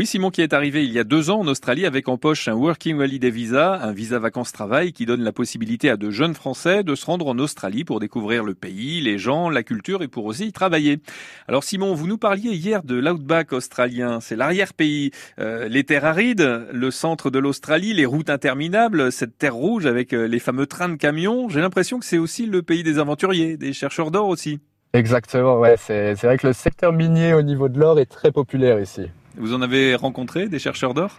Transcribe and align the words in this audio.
Oui, 0.00 0.06
Simon 0.06 0.30
qui 0.30 0.40
est 0.40 0.54
arrivé 0.54 0.82
il 0.82 0.92
y 0.92 0.98
a 0.98 1.04
deux 1.04 1.28
ans 1.28 1.40
en 1.40 1.46
Australie 1.46 1.84
avec 1.84 2.08
en 2.08 2.16
poche 2.16 2.48
un 2.48 2.54
Working 2.54 2.98
Holiday 2.98 3.28
Visa, 3.28 3.74
un 3.82 3.92
visa 3.92 4.18
vacances-travail 4.18 4.94
qui 4.94 5.04
donne 5.04 5.20
la 5.20 5.30
possibilité 5.30 5.90
à 5.90 5.98
de 5.98 6.10
jeunes 6.10 6.32
Français 6.32 6.82
de 6.82 6.94
se 6.94 7.04
rendre 7.04 7.26
en 7.26 7.38
Australie 7.38 7.84
pour 7.84 8.00
découvrir 8.00 8.42
le 8.42 8.54
pays, 8.54 9.02
les 9.02 9.18
gens, 9.18 9.50
la 9.50 9.62
culture 9.62 10.02
et 10.02 10.08
pour 10.08 10.24
aussi 10.24 10.46
y 10.46 10.52
travailler. 10.52 11.00
Alors 11.48 11.64
Simon, 11.64 11.92
vous 11.92 12.06
nous 12.06 12.16
parliez 12.16 12.52
hier 12.52 12.82
de 12.82 12.94
l'outback 12.94 13.52
australien, 13.52 14.20
c'est 14.20 14.36
l'arrière-pays, 14.36 15.10
euh, 15.38 15.68
les 15.68 15.84
terres 15.84 16.06
arides, 16.06 16.66
le 16.72 16.90
centre 16.90 17.28
de 17.28 17.38
l'Australie, 17.38 17.92
les 17.92 18.06
routes 18.06 18.30
interminables, 18.30 19.12
cette 19.12 19.36
terre 19.36 19.54
rouge 19.54 19.84
avec 19.84 20.14
euh, 20.14 20.26
les 20.26 20.38
fameux 20.38 20.64
trains 20.64 20.88
de 20.88 20.96
camions. 20.96 21.50
J'ai 21.50 21.60
l'impression 21.60 21.98
que 21.98 22.06
c'est 22.06 22.16
aussi 22.16 22.46
le 22.46 22.62
pays 22.62 22.82
des 22.82 22.98
aventuriers, 22.98 23.58
des 23.58 23.74
chercheurs 23.74 24.10
d'or 24.10 24.28
aussi. 24.28 24.60
Exactement, 24.94 25.58
ouais. 25.58 25.76
C'est 25.76 26.14
vrai 26.22 26.38
que 26.38 26.46
le 26.46 26.54
secteur 26.54 26.94
minier 26.94 27.34
au 27.34 27.42
niveau 27.42 27.68
de 27.68 27.78
l'or 27.78 28.00
est 28.00 28.06
très 28.06 28.32
populaire 28.32 28.80
ici. 28.80 29.10
Vous 29.36 29.54
en 29.54 29.62
avez 29.62 29.94
rencontré 29.94 30.48
des 30.48 30.58
chercheurs 30.58 30.94
d'or? 30.94 31.18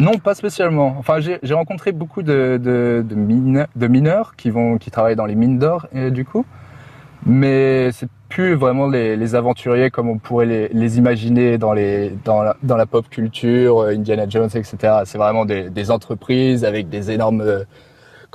Non, 0.00 0.18
pas 0.18 0.34
spécialement. 0.34 0.96
Enfin, 0.98 1.18
j'ai 1.20 1.54
rencontré 1.54 1.92
beaucoup 1.92 2.22
de, 2.22 2.58
de, 2.62 3.04
de, 3.06 3.86
mineurs 3.86 4.34
qui 4.36 4.50
vont, 4.50 4.76
qui 4.76 4.90
travaillent 4.90 5.14
dans 5.14 5.26
les 5.26 5.36
mines 5.36 5.58
d'or, 5.58 5.86
du 5.92 6.24
coup. 6.24 6.44
Mais 7.26 7.90
c'est 7.92 8.08
plus 8.28 8.54
vraiment 8.54 8.88
les, 8.88 9.34
aventuriers 9.34 9.90
comme 9.90 10.08
on 10.08 10.18
pourrait 10.18 10.68
les, 10.72 10.98
imaginer 10.98 11.56
dans, 11.56 11.72
les, 11.72 12.12
dans, 12.24 12.42
la, 12.42 12.86
pop 12.86 13.08
culture, 13.08 13.78
euh, 13.82 13.94
Indiana 13.94 14.28
Jones, 14.28 14.50
etc. 14.52 14.76
C'est 15.04 15.18
vraiment 15.18 15.44
des, 15.44 15.90
entreprises 15.90 16.64
avec 16.64 16.88
des 16.88 17.12
énormes 17.12 17.64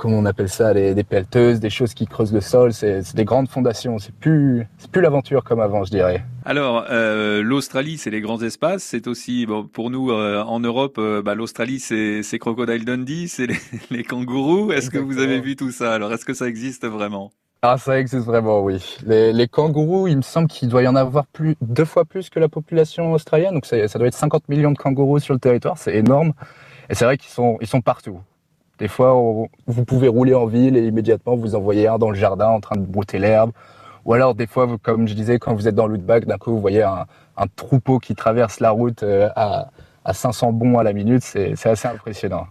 comment 0.00 0.18
on 0.18 0.24
appelle 0.24 0.48
ça, 0.48 0.72
des 0.72 1.04
pelleteuses, 1.04 1.60
des 1.60 1.70
choses 1.70 1.94
qui 1.94 2.06
creusent 2.06 2.32
le 2.32 2.40
sol. 2.40 2.72
C'est 2.72 3.14
des 3.14 3.24
grandes 3.24 3.48
fondations. 3.48 3.98
C'est 3.98 4.14
plus, 4.14 4.66
c'est 4.78 4.90
plus 4.90 5.02
l'aventure 5.02 5.44
comme 5.44 5.60
avant, 5.60 5.84
je 5.84 5.90
dirais. 5.90 6.24
Alors, 6.44 6.86
euh, 6.90 7.42
l'Australie, 7.42 7.98
c'est 7.98 8.10
les 8.10 8.22
grands 8.22 8.40
espaces. 8.40 8.82
C'est 8.82 9.06
aussi, 9.06 9.44
bon, 9.44 9.64
pour 9.66 9.90
nous 9.90 10.10
euh, 10.10 10.42
en 10.42 10.58
Europe, 10.58 10.96
euh, 10.98 11.22
bah, 11.22 11.34
l'Australie, 11.34 11.78
c'est 11.78 12.38
Crocodile 12.38 12.84
Dundee, 12.84 13.28
c'est 13.28 13.46
les, 13.46 13.58
les, 13.90 14.02
kangourous. 14.02 14.72
Est-ce 14.72 14.90
que 14.90 14.98
vous 14.98 15.18
avez 15.18 15.38
vu 15.38 15.54
tout 15.54 15.70
ça? 15.70 15.92
Alors, 15.92 16.12
est-ce 16.12 16.24
que 16.24 16.34
ça 16.34 16.48
existe 16.48 16.86
vraiment? 16.86 17.30
Ah, 17.62 17.76
ça 17.76 18.00
existe 18.00 18.24
vraiment, 18.24 18.62
oui. 18.62 18.96
Les, 19.04 19.34
les 19.34 19.48
kangourous, 19.48 20.08
il 20.08 20.16
me 20.16 20.22
semble 20.22 20.48
qu'il 20.48 20.70
doit 20.70 20.82
y 20.82 20.88
en 20.88 20.96
avoir 20.96 21.26
plus, 21.26 21.56
deux 21.60 21.84
fois 21.84 22.06
plus 22.06 22.30
que 22.30 22.40
la 22.40 22.48
population 22.48 23.12
australienne. 23.12 23.52
Donc, 23.52 23.66
ça, 23.66 23.86
ça 23.86 23.98
doit 23.98 24.08
être 24.08 24.14
50 24.14 24.48
millions 24.48 24.72
de 24.72 24.78
kangourous 24.78 25.18
sur 25.18 25.34
le 25.34 25.40
territoire. 25.40 25.76
C'est 25.76 25.94
énorme. 25.94 26.32
Et 26.88 26.94
c'est 26.94 27.04
vrai 27.04 27.18
qu'ils 27.18 27.30
sont, 27.30 27.58
ils 27.60 27.66
sont 27.66 27.82
partout. 27.82 28.18
Des 28.80 28.88
fois, 28.88 29.12
vous 29.66 29.84
pouvez 29.84 30.08
rouler 30.08 30.34
en 30.34 30.46
ville 30.46 30.76
et 30.76 30.86
immédiatement 30.86 31.36
vous 31.36 31.54
envoyez 31.54 31.86
un 31.86 31.98
dans 31.98 32.10
le 32.10 32.16
jardin 32.16 32.48
en 32.48 32.60
train 32.60 32.76
de 32.76 32.84
brouter 32.84 33.18
l'herbe. 33.18 33.52
Ou 34.06 34.14
alors, 34.14 34.34
des 34.34 34.46
fois, 34.46 34.66
comme 34.82 35.06
je 35.06 35.12
disais, 35.12 35.38
quand 35.38 35.54
vous 35.54 35.68
êtes 35.68 35.74
dans 35.74 35.86
l'outback, 35.86 36.24
d'un 36.24 36.38
coup, 36.38 36.52
vous 36.52 36.60
voyez 36.60 36.82
un, 36.82 37.06
troupeau 37.56 37.98
qui 37.98 38.14
traverse 38.14 38.60
la 38.60 38.70
route 38.70 39.02
euh, 39.02 39.28
à, 39.36 39.68
à 40.04 40.14
500 40.14 40.52
bons 40.52 40.78
à 40.78 40.82
la 40.82 40.92
minute, 40.94 41.22
c'est 41.22 41.54
assez 41.66 41.88
impressionnant. 41.88 42.46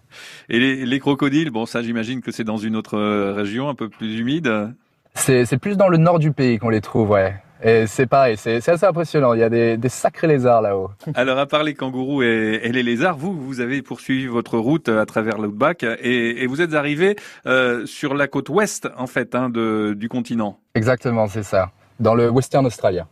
Et 0.49 0.59
les, 0.59 0.85
les 0.85 0.99
crocodiles, 0.99 1.49
bon, 1.49 1.65
ça, 1.65 1.81
j'imagine 1.81 2.21
que 2.21 2.31
c'est 2.31 2.43
dans 2.43 2.57
une 2.57 2.75
autre 2.75 2.97
euh, 2.97 3.33
région 3.33 3.69
un 3.69 3.75
peu 3.75 3.89
plus 3.89 4.19
humide. 4.19 4.71
C'est 5.15 5.57
plus 5.57 5.77
dans 5.77 5.89
le 5.89 5.97
nord 5.97 6.19
du 6.19 6.31
pays 6.31 6.59
qu'on 6.59 6.69
les 6.69 6.81
trouve, 6.81 7.09
ouais. 7.09 7.35
Et 7.61 7.87
c'est 7.87 8.05
pareil, 8.05 8.37
c'est 8.37 8.67
assez 8.69 8.85
impressionnant. 8.85 9.33
Il 9.33 9.41
y 9.41 9.43
a 9.43 9.49
des, 9.49 9.75
des 9.75 9.89
sacrés 9.89 10.27
lézards 10.27 10.61
là-haut. 10.61 10.91
Alors, 11.15 11.37
à 11.37 11.45
part 11.45 11.63
les 11.63 11.73
kangourous 11.73 12.23
et, 12.23 12.61
et, 12.63 12.71
les 12.71 12.83
lézards, 12.83 13.17
vous, 13.17 13.33
vous 13.33 13.59
avez 13.59 13.81
poursuivi 13.81 14.27
votre 14.27 14.57
route 14.57 14.87
à 14.87 15.05
travers 15.05 15.37
l'outback 15.37 15.83
et, 15.83 16.41
et, 16.41 16.47
vous 16.47 16.61
êtes 16.61 16.73
arrivé 16.73 17.17
euh, 17.47 17.85
sur 17.85 18.13
la 18.13 18.27
côte 18.27 18.47
ouest, 18.47 18.87
en 18.97 19.07
fait, 19.07 19.35
hein, 19.35 19.49
de, 19.49 19.93
du 19.97 20.07
continent. 20.07 20.57
Exactement, 20.73 21.27
c'est 21.27 21.43
ça. 21.43 21.71
Dans 21.99 22.15
le 22.15 22.29
Western 22.29 22.65
Australia. 22.65 23.07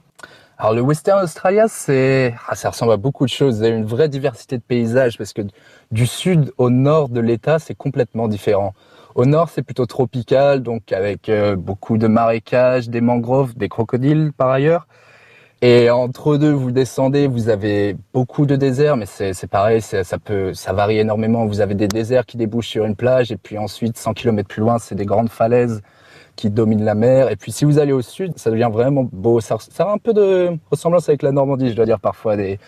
Alors, 0.58 0.74
le 0.74 0.82
Western 0.82 1.22
Australia, 1.22 1.68
c'est, 1.68 2.34
ah, 2.48 2.56
ça 2.56 2.70
ressemble 2.70 2.94
à 2.94 2.98
beaucoup 2.98 3.26
de 3.26 3.30
choses. 3.30 3.58
Vous 3.58 3.64
avez 3.64 3.76
une 3.76 3.86
vraie 3.86 4.10
diversité 4.10 4.58
de 4.58 4.64
paysages 4.64 5.18
parce 5.18 5.34
que 5.34 5.42
du 5.92 6.08
sud 6.08 6.52
au 6.58 6.70
nord 6.70 7.10
de 7.10 7.20
l'État, 7.20 7.60
c'est 7.60 7.76
complètement 7.76 8.28
différent. 8.28 8.74
Au 9.18 9.26
nord, 9.26 9.50
c'est 9.50 9.64
plutôt 9.64 9.88
tropical, 9.88 10.62
donc 10.62 10.92
avec 10.92 11.28
euh, 11.28 11.56
beaucoup 11.56 11.98
de 11.98 12.06
marécages, 12.06 12.88
des 12.88 13.02
mangroves, 13.02 13.58
des 13.58 13.68
crocodiles 13.68 14.32
par 14.32 14.52
ailleurs. 14.52 14.86
Et 15.64 15.90
entre 15.90 16.38
deux, 16.38 16.52
vous 16.52 16.70
descendez, 16.70 17.26
vous 17.26 17.50
avez 17.50 17.98
beaucoup 18.14 18.46
de 18.46 18.56
déserts, 18.56 18.96
mais 18.96 19.08
c'est 19.08 19.48
pareil, 19.48 19.82
ça 19.82 20.74
varie 20.74 21.00
énormément. 21.00 21.48
Vous 21.48 21.62
avez 21.62 21.74
des 21.74 21.88
déserts 21.88 22.28
qui 22.28 22.38
débouchent 22.38 22.68
sur 22.68 22.86
une 22.86 22.96
plage, 22.96 23.32
et 23.32 23.38
puis 23.38 23.58
ensuite, 23.58 23.98
100 23.98 24.14
km 24.14 24.48
plus 24.48 24.62
loin, 24.62 24.78
c'est 24.78 24.94
des 24.94 25.08
grandes 25.08 25.30
falaises 25.30 25.82
qui 26.36 26.52
dominent 26.52 26.86
la 26.86 26.94
mer. 26.94 27.32
Et 27.32 27.38
puis 27.38 27.52
si 27.52 27.66
vous 27.66 27.80
allez 27.80 27.94
au 27.94 28.04
sud, 28.04 28.38
ça 28.38 28.52
devient 28.52 28.70
vraiment 28.72 29.10
beau. 29.12 29.42
Ça, 29.42 29.58
a 29.80 29.92
un 29.92 29.98
peu 29.98 30.14
de 30.14 30.52
ressemblance 30.70 31.10
avec 31.10 31.24
la 31.24 31.32
Normandie, 31.32 31.72
je 31.72 31.76
dois 31.76 31.88
dire 31.88 32.00
parfois, 32.00 32.38
des 32.38 32.60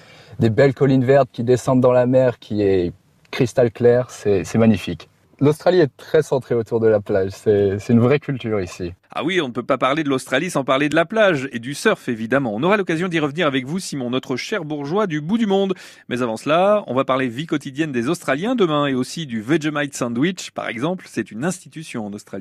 belles 0.49 0.73
collines 0.73 1.05
vertes 1.05 1.29
qui 1.31 1.43
descendent 1.43 1.81
dans 1.81 1.91
la 1.91 2.07
mer, 2.07 2.39
qui 2.39 2.63
est 2.63 2.91
cristal 3.29 3.69
clair, 3.71 4.09
c'est 4.09 4.55
magnifique. 4.55 5.09
L'Australie 5.41 5.79
est 5.79 5.95
très 5.95 6.21
centrée 6.21 6.53
autour 6.53 6.81
de 6.81 6.87
la 6.87 6.99
plage. 6.99 7.31
C'est 7.31 7.77
une 7.89 8.01
vraie 8.01 8.19
culture 8.19 8.59
ici. 8.59 8.93
Ah 9.11 9.23
oui, 9.23 9.39
on 9.41 9.47
ne 9.47 9.53
peut 9.53 9.63
pas 9.63 9.77
parler 9.77 10.03
de 10.03 10.09
l'Australie 10.09 10.49
sans 10.49 10.65
parler 10.65 10.89
de 10.89 10.95
la 10.95 11.05
plage 11.05 11.47
et 11.53 11.59
du 11.59 11.73
surf, 11.73 12.09
évidemment. 12.09 12.53
On 12.53 12.61
aura 12.61 12.75
l'occasion 12.75 13.07
d'y 13.07 13.19
revenir 13.19 13.47
avec 13.47 13.65
vous, 13.65 13.79
Simon, 13.79 14.09
notre 14.09 14.35
cher 14.35 14.65
bourgeois 14.65 15.07
du 15.07 15.21
bout 15.21 15.37
du 15.37 15.47
monde. 15.47 15.73
Mais 16.09 16.21
avant 16.21 16.37
cela, 16.37 16.83
on 16.87 16.93
va 16.93 17.05
parler 17.05 17.29
vie 17.29 17.47
quotidienne 17.47 17.91
des 17.93 18.09
Australiens 18.09 18.55
demain 18.55 18.85
et 18.85 18.93
aussi 18.93 19.25
du 19.25 19.41
Vegemite 19.41 19.95
Sandwich, 19.95 20.51
par 20.51 20.67
exemple. 20.67 21.05
C'est 21.07 21.31
une 21.31 21.45
institution 21.45 22.05
en 22.05 22.13
Australie. 22.13 22.37